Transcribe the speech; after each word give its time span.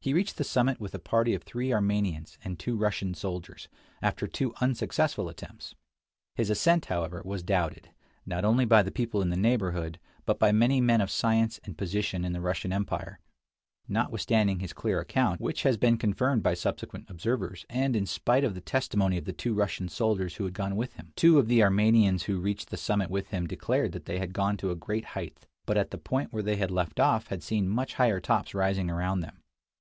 He 0.00 0.14
reached 0.14 0.36
the 0.36 0.44
summit 0.44 0.80
with 0.80 0.96
a 0.96 1.00
party 1.00 1.32
of 1.34 1.42
three 1.42 1.72
Armenians 1.72 2.36
and 2.44 2.56
two 2.58 2.76
Russian 2.76 3.14
soldiers, 3.14 3.68
after 4.00 4.26
two 4.26 4.52
unsuccessful 4.60 5.28
attempts. 5.28 5.74
His 6.34 6.50
ascent, 6.50 6.86
however, 6.86 7.22
was 7.24 7.44
doubted, 7.44 7.90
not 8.26 8.44
only 8.44 8.64
by 8.64 8.82
the 8.82 8.90
people 8.90 9.22
in 9.22 9.30
the 9.30 9.36
neighborhood, 9.36 10.00
but 10.24 10.40
by 10.40 10.50
many 10.50 10.80
men 10.80 11.00
of 11.00 11.10
science 11.10 11.60
and 11.64 11.78
position 11.78 12.24
in 12.24 12.32
the 12.32 12.40
Russian 12.40 12.72
empire, 12.72 13.20
notwithstanding 13.88 14.58
his 14.58 14.72
clear 14.72 15.00
account, 15.00 15.40
which 15.40 15.62
has 15.62 15.76
been 15.76 15.96
confirmed 15.96 16.42
by 16.44 16.54
subsequent 16.54 17.08
observers, 17.10 17.64
and 17.70 17.94
in 17.94 18.06
spite 18.06 18.42
of 18.44 18.54
the 18.54 18.60
testimony 18.60 19.16
of 19.18 19.24
the 19.24 19.32
two 19.32 19.54
Russian 19.54 19.88
soldiers 19.88 20.36
who 20.36 20.44
had 20.44 20.54
gone 20.54 20.76
with 20.76 20.94
him. 20.94 21.06
l 21.06 21.12
Two 21.16 21.38
of 21.38 21.46
the 21.48 21.62
Armenians 21.62 22.24
who 22.24 22.40
reached 22.40 22.70
the 22.70 22.76
summit 22.76 23.10
with 23.10 23.28
him 23.28 23.46
declared 23.48 23.92
that 23.92 24.06
they 24.06 24.18
had 24.18 24.32
gone 24.32 24.56
to 24.58 24.70
a 24.70 24.76
great 24.76 25.06
height, 25.16 25.46
but 25.64 25.78
at 25.78 25.90
the 25.90 25.98
point 25.98 26.32
where 26.32 26.42
they 26.42 26.56
had 26.56 26.70
left 26.72 26.98
off 27.00 27.28
had 27.28 27.42
seen 27.42 27.68
much 27.68 27.94
higher 27.94 28.20
tops 28.20 28.54
rising 28.54 28.88
around 28.88 29.20
them. 29.20 29.38